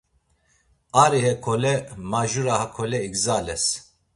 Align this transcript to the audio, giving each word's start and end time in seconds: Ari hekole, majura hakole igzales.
Ari 1.03 1.19
hekole, 1.25 1.73
majura 2.15 2.53
hakole 2.63 2.97
igzales. 3.11 3.65